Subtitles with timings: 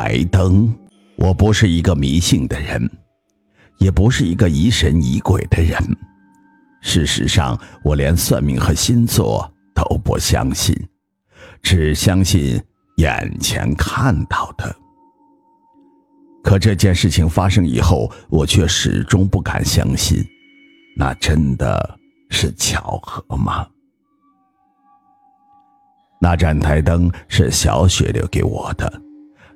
[0.00, 0.72] 台灯，
[1.16, 2.88] 我不是一个迷信的人，
[3.78, 5.76] 也不是一个疑神疑鬼的人。
[6.80, 10.72] 事实上，我连算命和星座都不相信，
[11.62, 12.62] 只相信
[12.98, 14.72] 眼前看到的。
[16.44, 20.24] 可这件事情发生以后，我却始终不敢相信，
[20.96, 21.98] 那真的
[22.30, 23.66] 是巧合吗？
[26.20, 29.02] 那盏台灯是小雪留给我的，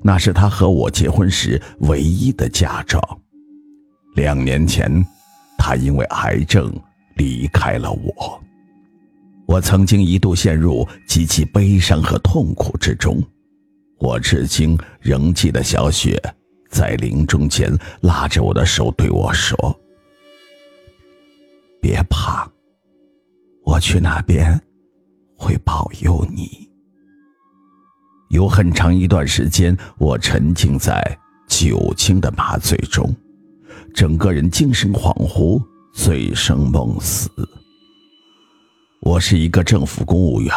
[0.03, 3.03] 那是她和我结婚时唯一的嫁妆。
[4.15, 4.91] 两年前，
[5.57, 6.73] 她因为癌症
[7.17, 8.43] 离开了我。
[9.47, 13.23] 我曾经一度陷入极其悲伤和痛苦之中。
[13.99, 16.21] 我至今仍记得小雪
[16.69, 19.57] 在临终前拉着我的手对我说
[21.81, 22.51] ：“别怕，
[23.65, 24.61] 我去那边。”
[25.35, 26.72] 会保佑你。
[28.33, 33.15] 有很长一段时间，我沉浸在酒精的麻醉中，
[33.93, 37.29] 整个人精神恍惚，醉生梦死。
[39.03, 40.51] 我是一个政府公务员，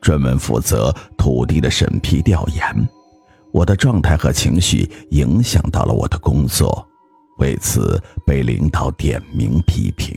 [0.00, 2.88] 专门负责土地的审批调研。
[3.52, 6.86] 我的状态和情绪影响到了我的工作，
[7.38, 10.16] 为此被领导点名批评。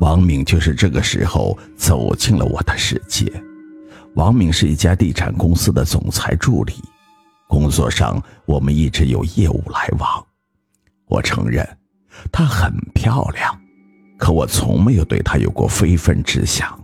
[0.00, 3.32] 王敏就是这个时候走进了我的世界。
[4.14, 6.74] 王敏是一家地产公司的总裁助理，
[7.48, 10.26] 工作上我们一直有业务来往。
[11.06, 11.66] 我承认，
[12.30, 13.58] 她很漂亮，
[14.18, 16.78] 可我从没有对她有过非分之想。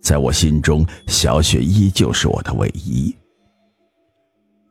[0.00, 3.14] 在我心中，小雪依旧是我的唯一。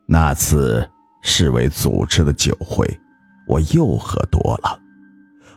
[0.06, 0.88] 那次
[1.22, 2.88] 市委组织的酒会，
[3.46, 4.78] 我又喝多了，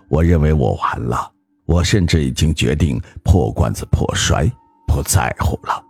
[0.09, 1.31] 我认为我完了。
[1.65, 4.45] 我甚至已经决定破罐子破摔，
[4.85, 5.81] 不在乎了。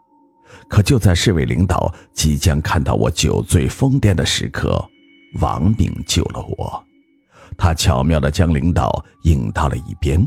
[0.71, 4.81] 可就在市委领导即将看到我酒醉疯癫的时刻，
[5.41, 6.81] 王敏救了我。
[7.57, 10.25] 他巧妙地将领导引到了一边，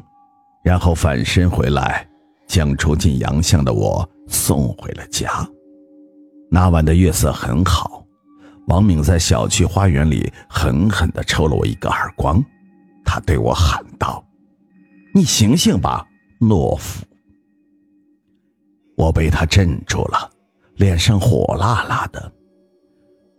[0.63, 2.07] 然后反身回来，
[2.47, 5.31] 将出尽洋相的我送回了家。
[6.51, 8.05] 那晚的月色很好，
[8.67, 12.45] 王敏在小区花园里狠狠地抽了我一个耳光，
[13.03, 14.23] 他对我喊道。
[15.15, 16.07] 你醒醒吧，
[16.39, 17.03] 懦夫！
[18.99, 20.31] 我被他镇住了，
[20.77, 22.33] 脸上火辣辣的，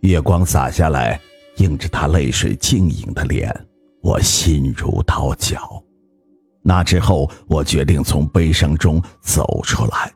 [0.02, 1.20] 月光洒下来，
[1.58, 3.54] 映着他泪水晶莹的脸，
[4.02, 5.84] 我心如刀绞。
[6.62, 10.12] 那之后，我决定从悲伤中走出来，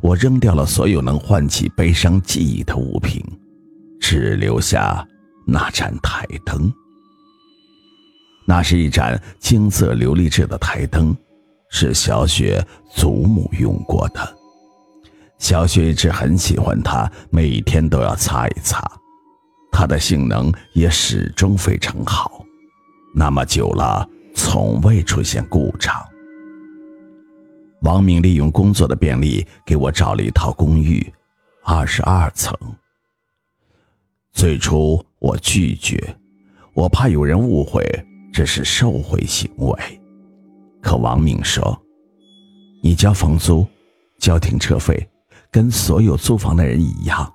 [0.00, 3.22] 我扔掉了所有能唤起悲伤记忆的物品，
[4.00, 5.06] 只留下
[5.46, 6.72] 那盏台灯。
[8.46, 11.14] 那是一盏金色琉璃制的台灯，
[11.68, 14.36] 是小雪祖母用过的。
[15.38, 18.82] 小雪一直很喜欢它，每天都要擦一擦。
[19.70, 22.44] 它的性能也始终非常好，
[23.14, 25.94] 那么久了，从未出现故障。
[27.82, 31.12] 王明利用工作的便利，给我找了一套公寓，
[31.62, 32.56] 二十二层。
[34.32, 36.16] 最初我拒绝，
[36.74, 37.84] 我怕有人误会。
[38.32, 39.74] 这是受贿行为，
[40.82, 41.80] 可王明说
[42.84, 43.66] ：“你交房租，
[44.18, 45.08] 交停车费，
[45.56, 47.32] 跟所有租房的人一样。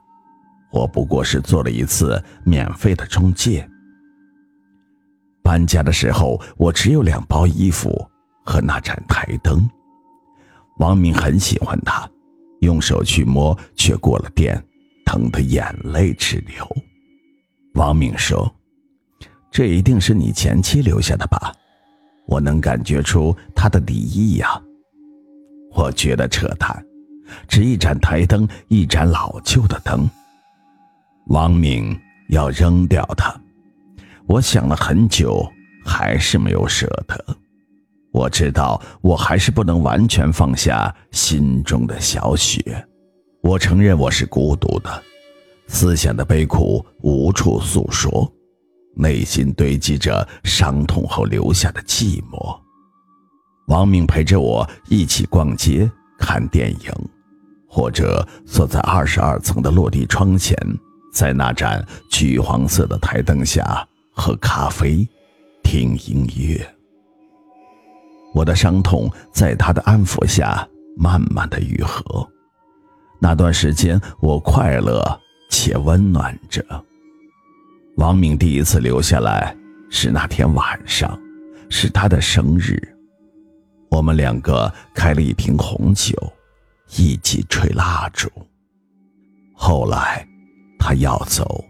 [0.72, 3.68] 我不过是做了一次免费的中介。
[5.42, 8.08] 搬家的时候，我只有两包衣服
[8.46, 9.68] 和那盏台灯。
[10.78, 12.08] 王明很喜欢它，
[12.60, 14.64] 用手去摸却过了电，
[15.04, 16.64] 疼得眼泪直流。
[17.74, 18.54] 王明说。”
[19.50, 21.52] 这一定是你前妻留下的吧？
[22.28, 24.62] 我能感觉出她的敌意呀。
[25.74, 26.86] 我觉得扯淡，
[27.48, 30.10] 只一盏台灯，一盏老旧的灯。
[31.28, 31.98] 王敏
[32.30, 33.34] 要扔掉它，
[34.26, 35.48] 我想了很久，
[35.86, 37.38] 还是没有舍得。
[38.12, 42.86] 我知道，我还是不能完全放下心中的小雪。
[43.42, 45.04] 我承认我是孤独的，
[45.68, 48.32] 思想的悲苦无处诉说。
[48.94, 52.60] 内心堆积着伤痛后留下的寂寞。
[53.68, 55.90] 王明陪着我一起逛街、
[56.20, 56.92] 看电影，
[57.72, 60.54] 或者坐在二十二层的落地窗前，
[61.14, 65.08] 在那盏橘黄色的台灯下喝咖啡、
[65.64, 66.76] 听音乐。
[68.34, 72.28] 我的伤痛在他的安抚下慢慢的愈合。
[73.20, 75.02] 那段时间，我快乐
[75.50, 76.62] 且温暖着。
[77.96, 79.56] 王敏第一次留下来
[79.90, 81.18] 是那天晚上，
[81.70, 82.78] 是他的生日。
[83.90, 86.16] 我们两个开了一瓶红酒，
[86.98, 88.30] 一起吹蜡烛。
[89.54, 90.28] 后来，
[90.80, 91.64] 他要走，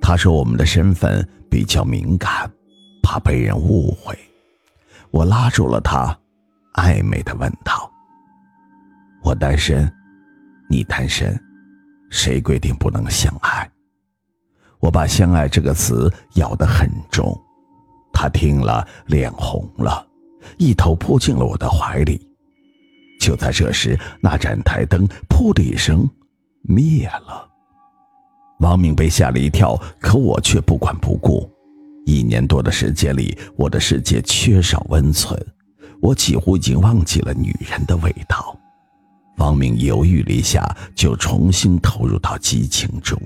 [0.00, 2.50] 他说我们的身份比较敏感，
[3.02, 4.18] 怕被人误会。
[5.10, 6.18] 我拉住了他，
[6.74, 7.90] 暧昧的问道
[9.22, 9.92] ：“我单身，
[10.70, 11.38] 你单身，
[12.10, 13.70] 谁规定不能相爱？”
[14.80, 17.38] 我把“相爱”这个词咬得很重，
[18.12, 20.04] 他听了脸红了，
[20.56, 22.26] 一头扑进了我的怀里。
[23.22, 26.10] 就在这时，那盏台灯“噗”的一声
[26.62, 27.48] 灭了。
[28.58, 31.48] 王敏被吓了一跳，可我却不管不顾。
[32.04, 35.40] 一年多的时间里，我的世界缺少温存，
[36.00, 38.58] 我几乎已经忘记了女人的味道。
[39.36, 43.16] 王敏犹豫了一下，就重新投入到激情中。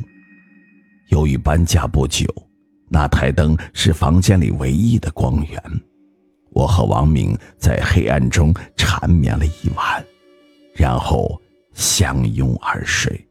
[1.08, 2.26] 由于搬家不久，
[2.90, 5.62] 那台灯是房间里唯一的光源。
[6.56, 10.02] 我和王明在黑暗中缠绵了一晚，
[10.72, 11.38] 然后
[11.74, 13.28] 相拥而睡。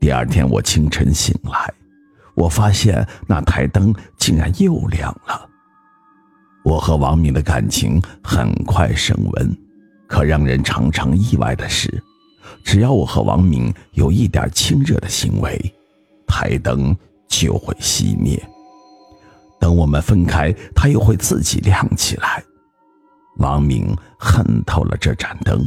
[0.00, 1.72] 第二天我清晨醒来，
[2.34, 5.48] 我发现那台灯竟然又亮了。
[6.64, 9.56] 我和王明的感情很快升温，
[10.08, 12.02] 可让人常常意外的是，
[12.64, 15.56] 只要我和王明有一点亲热的行为。
[16.26, 16.94] 台灯
[17.28, 18.42] 就会熄灭。
[19.60, 22.42] 等我们分开，它又会自己亮起来。
[23.38, 25.64] 王明恨透了这盏灯，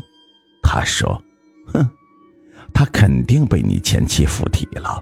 [0.61, 1.21] 他说
[1.73, 1.89] ：“哼，
[2.73, 5.01] 他肯定被你前妻附体了。”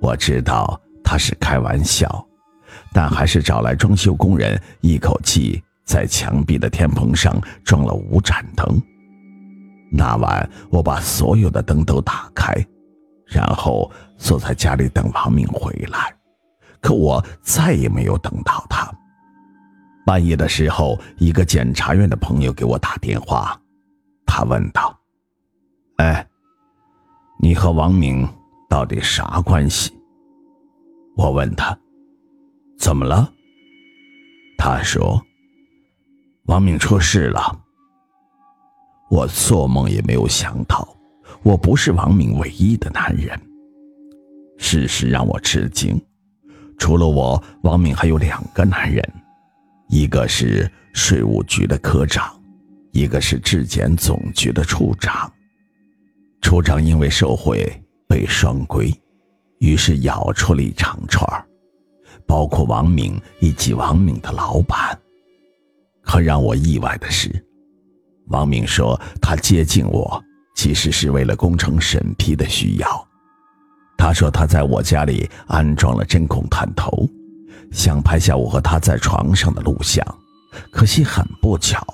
[0.00, 2.26] 我知道他是开玩笑，
[2.92, 8.80] 但还是找来装修工人，一口气在墙壁的天棚上装了五盏灯。
[9.90, 12.54] 那晚，我把所有的灯都打开。
[13.30, 16.14] 然后坐在家里等王明回来，
[16.80, 18.92] 可我再也没有等到他。
[20.06, 23.60] 半夜的时候，一个检察院的朋友给我打电话，
[24.24, 24.98] 他问道
[25.98, 26.26] ：“哎，
[27.40, 28.26] 你和王明
[28.68, 29.92] 到底啥关系？”
[31.16, 31.78] 我问他
[32.78, 33.30] ：“怎么了？”
[34.56, 35.22] 他说
[36.46, 37.60] ：“王明出事了。”
[39.10, 40.86] 我做梦也没有想到。
[41.42, 43.38] 我不是王敏唯一的男人。
[44.58, 46.00] 事实让我吃惊，
[46.78, 49.02] 除了我，王敏还有两个男人，
[49.88, 52.32] 一个是税务局的科长，
[52.92, 55.30] 一个是质检总局的处长。
[56.40, 57.70] 处长因为受贿
[58.08, 58.92] 被双规，
[59.58, 61.26] 于是咬出了一长串
[62.26, 64.98] 包括王敏以及王敏的老板。
[66.02, 67.30] 可让我意外的是，
[68.28, 70.22] 王敏说他接近我。
[70.54, 73.07] 其实是为了工程审批的需要。
[73.98, 77.06] 他说他在我家里安装了针孔探头，
[77.72, 80.02] 想拍下我和他在床上的录像。
[80.70, 81.84] 可惜很不巧，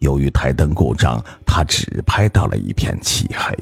[0.00, 3.54] 由于台灯故障，他只拍到了一片漆黑。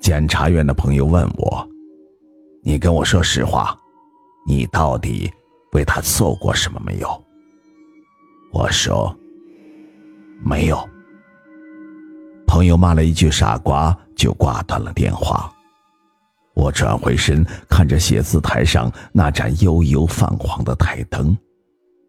[0.00, 1.68] 检察院的朋友问我
[2.64, 3.78] ：“你跟我说实话，
[4.46, 5.30] 你到底
[5.72, 7.24] 为他做过什么没有？”
[8.52, 9.14] 我说
[10.44, 10.88] ：“没有。”
[12.46, 15.52] 朋友骂了一句“傻瓜”，就挂断了电话。
[16.54, 21.36] 我转回身看着写字台上那盏悠悠泛黄的台灯，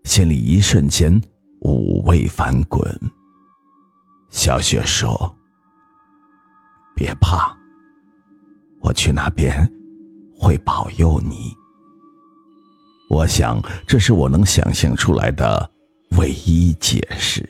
[0.03, 1.19] 心里一瞬间
[1.61, 2.81] 五味翻滚。
[4.29, 5.35] 小雪说
[6.95, 7.55] ：“别怕，
[8.81, 9.69] 我去那边
[10.39, 11.53] 会保佑你。”
[13.09, 15.71] 我想，这是我能想象出来的
[16.17, 17.47] 唯一解释。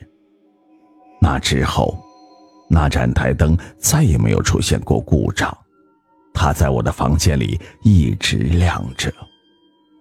[1.20, 2.02] 那之后。
[2.68, 5.56] 那盏台灯再也没有出现过故障，
[6.38, 9.10] 它在我的房间里一直亮着，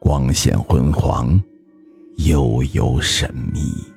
[0.01, 1.41] 光线昏黄，
[2.17, 3.94] 悠悠神秘。